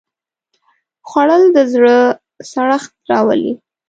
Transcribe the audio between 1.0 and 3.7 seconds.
خوړل د زړه سړښت راولي